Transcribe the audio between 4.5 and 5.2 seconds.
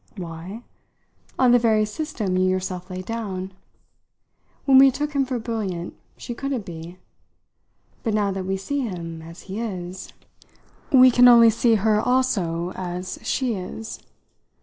When we took